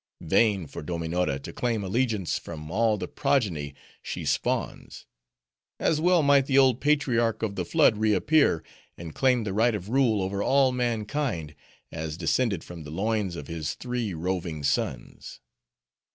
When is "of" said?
7.43-7.53, 9.75-9.89, 13.35-13.45